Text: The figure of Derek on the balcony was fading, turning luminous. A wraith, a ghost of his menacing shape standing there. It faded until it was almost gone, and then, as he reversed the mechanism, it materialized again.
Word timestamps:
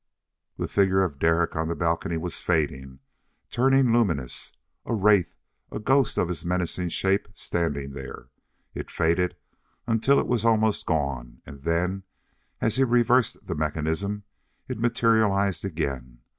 The 0.57 0.67
figure 0.67 1.03
of 1.03 1.19
Derek 1.19 1.55
on 1.55 1.67
the 1.67 1.75
balcony 1.75 2.17
was 2.17 2.39
fading, 2.39 3.01
turning 3.51 3.93
luminous. 3.93 4.51
A 4.83 4.95
wraith, 4.95 5.37
a 5.71 5.77
ghost 5.77 6.17
of 6.17 6.27
his 6.27 6.43
menacing 6.43 6.89
shape 6.89 7.27
standing 7.35 7.91
there. 7.91 8.29
It 8.73 8.89
faded 8.89 9.35
until 9.85 10.19
it 10.19 10.25
was 10.25 10.43
almost 10.43 10.87
gone, 10.87 11.43
and 11.45 11.61
then, 11.61 12.01
as 12.61 12.77
he 12.77 12.83
reversed 12.83 13.45
the 13.45 13.53
mechanism, 13.53 14.23
it 14.67 14.79
materialized 14.79 15.63
again. 15.63 16.21